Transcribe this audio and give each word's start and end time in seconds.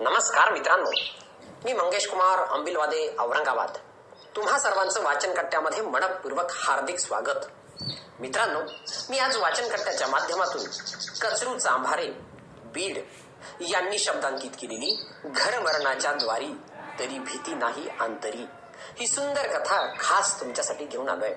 नमस्कार 0.00 0.52
मित्रांनो. 0.52 0.90
मी 1.64 1.72
मंगेश 1.72 2.06
कुमार 2.06 2.38
अंबिलवादे 2.38 3.16
औरंगाबाद. 3.18 3.76
तुम्हा 4.36 4.58
सर्वांचं 4.58 5.02
वाचन 5.02 5.34
कट्ट्यामध्ये 5.34 5.82
मनपूर्वक 5.82 6.50
हार्दिक 6.50 6.98
स्वागत. 6.98 7.46
मित्रांनो 8.20 8.60
मी 9.10 9.18
आज 9.18 9.36
वाचन 9.36 9.68
कट्ट्याच्या 9.68 10.08
माध्यमातून 10.08 10.62
कचरू 11.22 11.58
चांभारे 11.58 12.06
बीड 12.74 12.98
यांनी 13.60 13.98
शब्दांकित 13.98 14.50
केलेली 14.50 15.08
घरमरणाच्या 15.24 16.12
द्वारी 16.12 16.52
तरी 16.98 17.18
भीती 17.18 17.54
नाही 17.54 17.88
अंतरी 18.00 18.46
ही 18.98 19.06
सुंदर 19.06 19.58
कथा 19.58 19.94
खास 20.00 20.40
तुमच्यासाठी 20.40 20.84
घेऊन 20.84 21.08
आलोय. 21.08 21.34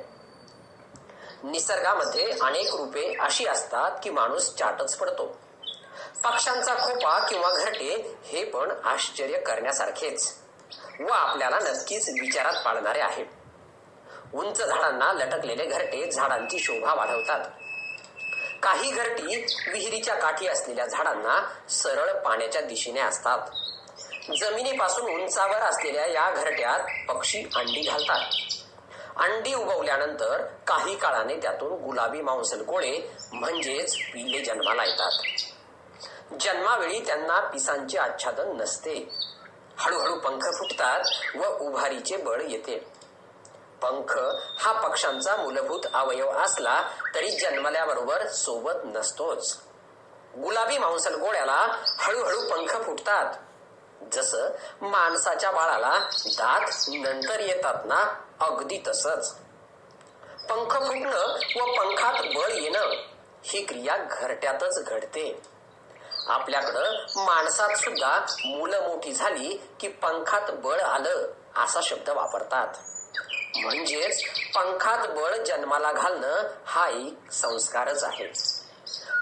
निसर्गामध्ये 1.43 2.31
अनेक 2.31 2.75
रूपे 2.75 3.15
अशी 3.19 3.45
असतात 3.45 3.91
की 4.03 4.09
माणूस 4.09 4.55
चाटच 4.55 4.97
पडतो. 4.97 5.37
पक्ष्यांचा 6.23 6.73
खोपा 6.73 7.19
किंवा 7.19 7.51
घरटे 7.51 8.19
हे 8.25 8.45
पण 8.45 8.71
आश्चर्य 8.83 9.39
करण्यासारखेच. 9.39 10.35
व 10.99 11.07
आपल्याला 11.07 11.59
नक्कीच 11.59 12.09
विचारात 12.09 12.53
पाडणारे 12.65 12.99
आहे. 12.99 13.25
उंच 14.33 14.57
झाडांना 14.57 15.13
लटकलेले 15.13 15.65
घरटे 15.65 16.11
झाडांची 16.11 16.59
शोभा 16.59 16.93
वाढवतात. 16.93 17.39
काही 18.63 18.91
घरटी 18.91 19.45
विहिरीच्या 19.71 20.15
काठी 20.15 20.47
असलेल्या 20.47 20.85
झाडांना 20.85 21.49
सरळ 21.69 22.11
पाण्याच्या 22.19 22.61
दिशेने 22.61 22.99
असतात. 22.99 23.39
जमिनीपासून 24.39 25.05
उंचावर 25.05 25.55
असलेल्या 25.55 26.05
या 26.05 26.31
घरट्यात 26.31 26.79
पक्षी 27.07 27.43
अंडी 27.55 27.81
घालतात. 27.81 28.21
अंडी 29.17 29.53
उगवल्यानंतर 29.53 30.41
काही 30.67 30.97
काळाने 30.97 31.35
त्यातून 31.35 31.73
गुलाबी 31.73 32.21
मांसल 32.21 32.63
कोळे 32.63 33.11
म्हणजेच 33.33 33.95
पिल्ले 33.95 34.39
जन्माला 34.39 34.83
येतात. 34.83 35.21
जन्मावेळी 36.37 37.05
त्यांना 37.05 37.39
पिसांचे 37.39 37.97
आच्छादन 37.97 38.57
नसते. 38.57 39.09
हळूहळू 39.77 40.19
पंख 40.19 40.41
फुटतात 40.41 41.03
व 41.35 41.57
उभारीचे 41.57 42.17
बळ 42.17 42.41
येते. 42.41 42.77
पंख 43.81 44.19
हा 44.57 44.71
पक्ष्यांचा 44.71 45.35
मूलभूत 45.35 45.79
अवयव 45.93 46.31
असला 46.31 46.83
तरी 47.15 47.31
जन्मल्याबरोबर 47.31 48.27
सोबत 48.27 48.73
नसतोच. 48.83 49.57
गुलाबी 50.37 50.77
मांसल 50.77 51.15
गोळ्याला 51.15 51.67
हळूहळू 51.99 52.41
पंख 52.51 52.85
फुटतात. 52.85 53.33
जसं 54.11 54.49
माणसाच्या 54.81 55.51
बाळाला 55.51 56.09
दात 56.25 56.71
नंतर 56.87 57.39
येतात 57.39 57.85
ना 57.85 58.19
अगदी 58.39 58.81
तसंच. 58.87 59.35
पंख 60.49 60.75
फुटणं 60.87 61.37
व 61.55 61.65
पंखात 61.65 62.13
बळ 62.13 62.51
येणं 62.51 62.95
ही 63.43 63.65
क्रिया 63.65 63.97
घरट्यातच 63.97 64.85
घडते. 64.85 65.41
आपल्याकडं 66.29 66.95
माणसात 67.15 67.69
सुद्धा 67.69 68.19
मुलं 68.45 68.87
मोठी 68.87 69.13
झाली 69.13 69.61
की 69.79 69.87
पंखात 69.87 70.51
बळ 70.51 70.79
आलं 70.79 71.27
असा 71.57 71.79
शब्द 71.83 72.09
वापरतात. 72.09 72.67
म्हणजेच 73.55 74.23
पंखात 74.55 75.07
बळ 75.07 75.43
जन्माला 75.43 75.91
घालणं 75.91 76.47
हा 76.65 76.87
एक 76.87 77.31
संस्कारच 77.31 78.03
आहे. 78.03 78.27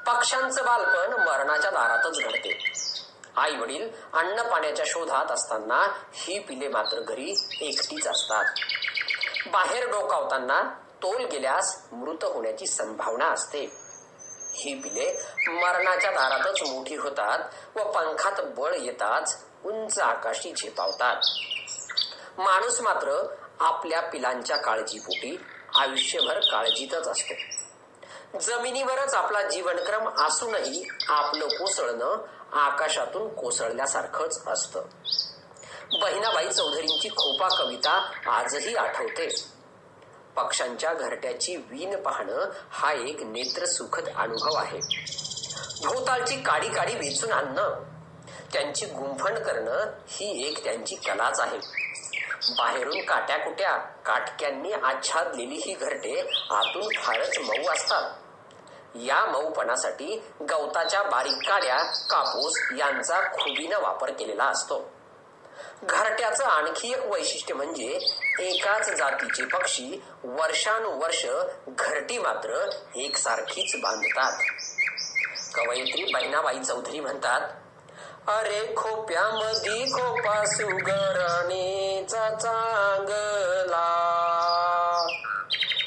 पक्ष्यांचं 0.06 0.66
बालपण 0.66 1.14
मरणाच्या 1.14 1.72
दारातच 1.72 2.20
घडते. 2.20 2.60
आई 3.38 3.56
वडील 3.56 3.90
अन्न 4.14 4.42
पाण्याच्या 4.42 4.86
शोधात 4.88 5.32
असताना 5.32 5.88
ही 6.14 6.40
पिले 6.40 6.68
मात्र 6.68 7.00
घरी 7.00 7.34
एकटीच 7.62 8.08
असतात. 8.08 8.46
बाहेर 9.48 9.90
डोकावताना 9.90 10.62
तोल 11.04 11.26
गेल्यास 11.26 11.82
मृत 11.92 12.24
होण्याची 12.24 12.68
संभावना 12.68 13.26
असते. 13.26 13.87
ही 14.58 14.74
पिले 14.74 15.12
मरणाच्या 15.48 16.12
दारातच 16.12 16.62
मोठी 16.62 16.96
होतात 16.96 17.40
व 17.76 17.92
पंखात 17.92 18.42
बळ 18.42 18.74
येताच 18.80 19.44
उंच 19.66 20.00
आकाशी 20.00 20.54
झेपावतात. 20.58 21.16
माणूस 22.38 22.82
मात्र 22.82 23.36
आपल्या 23.60 24.02
पिलांच्या 24.02 24.58
काळजीपोटी 24.58 25.40
आयुष्यभर 25.76 26.40
काळजीतच 26.40 27.08
असतो. 27.08 27.34
जमिनीवरच 28.40 29.14
आपला 29.14 29.42
जीवनक्रम 29.42 30.10
असूनही 30.10 30.88
आपलं 31.08 31.48
कोसळणं 31.48 32.26
आकाशातून 32.54 33.34
कोसळल्यासारखंच 33.34 34.44
असतं. 34.48 34.82
बहिणाबाई 36.02 36.50
चौधरींची 36.50 37.10
खोपा 37.10 37.48
कविता 37.48 38.12
आजही 38.28 38.76
आठवते. 38.76 39.57
पक्ष्यांच्या 40.38 40.94
घरट्याची 40.94 41.56
वीण 41.56 41.96
पाहणं 41.96 42.50
हा 42.72 42.92
एक 42.92 43.22
नेत्र 43.22 43.66
सुखद 43.66 44.10
अनुभव 44.16 44.56
आहे. 44.56 44.80
भोवतालची 45.86 46.36
काडी 46.36 46.70
काडी 46.70 46.96
वेचून 46.96 47.32
आणणं 47.32 47.84
त्यांची 48.54 48.86
गुंफण 48.86 49.40
करणं 49.40 49.86
ही 50.08 50.48
एक 50.48 50.64
त्यांची 50.64 50.96
कलाच 50.96 51.40
आहे. 51.40 51.58
बाहेरून 52.58 53.02
काट्या 53.02 53.38
कुट्या 53.38 53.78
काटक्यांनी 53.78 54.72
आच्छादलेली 54.72 55.56
ही 55.56 55.74
घरटे 55.74 56.20
आतून 56.52 56.88
फारच 56.98 57.38
मऊ 57.40 57.72
असतात. 57.72 58.12
या 58.96 59.26
मऊपणासाठी 59.26 60.24
गवताच्या 60.50 61.04
बारीक 61.04 61.50
काड्या 61.50 61.84
कापूस 61.84 62.54
यांचा 62.78 63.22
खुबीनं 63.34 63.80
वापर 63.80 64.12
केलेला 64.12 64.44
असतो. 64.44 64.97
घरट्याचं 65.84 66.44
आणखी 66.44 66.92
एक 66.92 67.06
वैशिष्ट्य 67.06 67.54
म्हणजे 67.54 68.00
एकाच 68.40 68.90
जातीचे 68.90 69.46
पक्षी 69.46 70.04
वर्षानुवर्ष 70.24 71.26
घरटी 71.68 72.18
मात्र 72.18 72.70
एकसारखीच 72.96 73.82
बांधतात. 73.82 74.42
कवयित्री 75.56 76.04
बहिणाबाई 76.04 76.60
चौधरी 76.60 77.00
म्हणतात 77.00 77.50
अरे 78.30 78.74
खोप्यामधी 78.78 79.86
खोपा 79.86 80.46
सुगरणीचा 80.46 82.30
चांगला. 82.30 83.88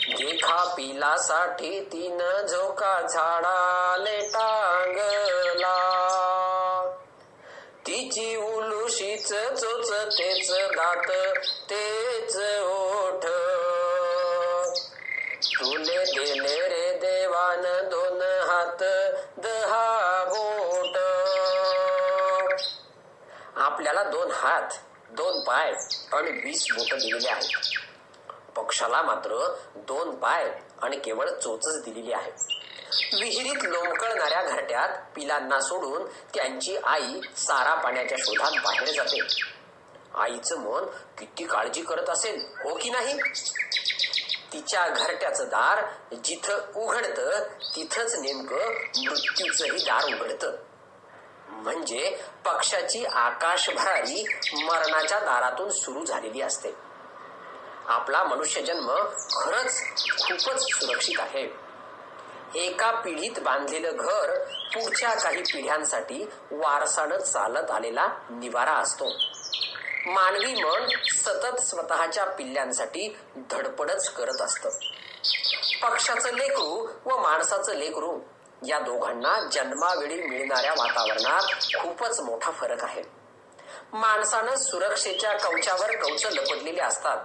देखा 0.09 0.75
पिलासाठी 0.77 1.81
तीन 1.81 2.19
झोका 2.47 3.07
झाडाले 3.11 4.21
टांगला. 4.21 5.77
तिची 7.87 8.37
तशीच 9.01 9.33
चोच 9.33 9.91
तेच 9.93 10.51
दात 10.51 11.11
तेच 11.71 12.37
ओठ. 12.63 13.25
तुले 15.61 16.05
दिले 16.05 16.69
रे 16.69 16.99
देवान 16.99 17.63
दोन 17.89 18.21
हात 18.23 18.83
दहा 19.39 20.25
बोट. 20.25 20.99
आपल्याला 23.59 24.03
दोन 24.03 24.31
हात 24.31 24.69
दोन 25.11 25.41
पाय 25.41 25.73
आणि 26.13 26.31
वीस 26.31 26.67
बोट 26.73 26.99
दिलेले 26.99 27.29
आहेत. 27.29 27.59
पक्षाला 28.57 29.03
मात्र 29.03 29.55
दोन 29.77 30.11
पाय 30.11 30.51
आणि 30.83 30.97
केवळ 30.97 31.29
चोचच 31.29 31.85
दिलेली 31.85 32.13
आहे 32.13 32.50
विहिरीत 32.93 33.65
लोंबकळणाऱ्या 33.65 34.43
घरट्यात 34.43 34.89
पिलांना 35.17 35.61
सोडून 35.61 36.07
त्यांची 36.35 36.77
आई 36.77 37.21
सारा 37.37 37.75
पाण्याच्या 37.75 38.19
शोधात 38.19 38.53
बाहेर 38.65 38.93
जाते. 38.93 39.21
आईचं 40.15 40.59
मन 40.59 40.85
किती 41.19 41.45
काळजी 41.45 41.83
करत 41.83 42.11
असेल 42.11 42.41
हो 42.65 42.75
की 42.75 42.91
नाही? 42.91 43.19
तिच्या 44.53 44.89
घरट्याचं 44.89 45.45
दार 45.45 45.85
जिथं 46.25 46.59
उघडतं 46.77 47.43
तिथंच 47.77 48.15
नेमकं 48.15 48.73
मृत्यूचंही 49.05 49.85
दार 49.85 50.05
उघडतं. 50.05 50.57
म्हणजे 51.49 52.19
पक्षाची 52.45 53.05
आकाश 53.05 53.71
भरारी 53.71 54.25
मरणाच्या 54.53 55.19
दारातून 55.19 55.71
सुरू 55.71 56.05
झालेली 56.05 56.41
असते. 56.41 56.75
आपला 57.87 58.25
मनुष्य 58.25 58.63
जन्म 58.63 58.91
खरंच 59.37 59.81
खूपच 60.23 60.63
सुरक्षित 60.63 61.21
आहे. 61.21 61.70
एका 62.55 62.91
पिढीत 62.91 63.41
बांधलेलं 63.43 63.91
घर 63.95 64.45
पुढच्या 64.45 65.15
काही 65.15 65.43
पिढ्यांसाठी 65.43 66.25
वारसानं 66.51 67.19
चालत 67.19 67.71
आलेला 67.71 68.09
निवारा 68.31 68.73
असतो. 68.73 69.05
मानवी 70.07 70.55
मन 70.55 70.87
सतत 71.15 71.61
स्वतःच्या 71.61 72.25
पिल्ल्यांसाठी 72.25 73.17
धडपडच 73.51 74.11
करत 74.11 74.41
असत. 74.41 74.67
पक्षाचं 75.83 76.35
लेकरू 76.35 76.89
व 77.05 77.19
माणसाचं 77.19 77.75
लेकरू 77.75 78.21
या 78.69 78.79
दोघांना 78.79 79.49
जन्मावेळी 79.53 80.23
मिळणाऱ्या 80.23 80.73
वातावरणात 80.79 81.43
खूपच 81.83 82.21
मोठा 82.21 82.51
फरक 82.51 82.85
आहे. 82.85 83.03
माणसानं 83.93 84.57
सुरक्षेच्या 84.57 85.33
कवचावर 85.33 85.97
कवच 85.97 86.27
लपटलेले 86.27 86.81
असतात. 86.81 87.19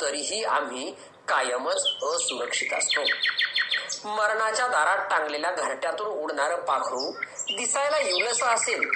तरीही 0.00 0.44
आम्ही 0.44 0.94
कायमच 1.28 1.86
असुरक्षित 2.02 2.72
असतो. 2.72 3.04
मरणाच्या 4.04 4.66
दारात 4.66 5.10
टांगलेल्या 5.10 5.50
घरट्यातून 5.50 6.06
उडणारं 6.06 6.56
पाखरू 6.56 7.10
दिसायला 7.56 7.98
येऊनच 7.98 8.42
असेल. 8.42 8.88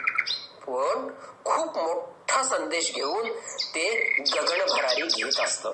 पण 0.67 1.08
खूप 1.44 1.79
मोठा 1.79 2.43
संदेश 2.43 2.94
घेऊन 2.94 3.32
ते 3.75 4.14
गगनभरारी 4.20 5.06
घेत 5.06 5.41
असत. 5.41 5.67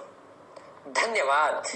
धन्यवाद. 0.87 1.67